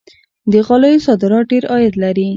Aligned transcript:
د 0.51 0.53
غالیو 0.67 1.03
صادرات 1.05 1.45
ډیر 1.51 1.63
عاید 1.71 1.93
لري. 2.03 2.27